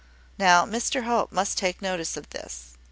Now, 0.39 0.65
Mr 0.65 1.03
Hope 1.03 1.31
must 1.31 1.59
take 1.59 1.79
notice 1.79 2.17
of 2.17 2.27
this. 2.31 2.73